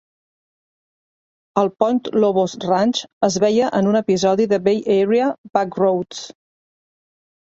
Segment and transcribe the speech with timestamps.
[1.61, 5.27] El Point Lobos Ranch es veia en un episodi de Bay Area
[5.59, 6.23] Back Roads.